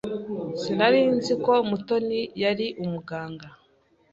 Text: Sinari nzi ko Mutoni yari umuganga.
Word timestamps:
Sinari 0.61 1.01
nzi 1.15 1.33
ko 1.43 1.51
Mutoni 1.69 2.19
yari 2.43 2.67
umuganga. 2.83 3.47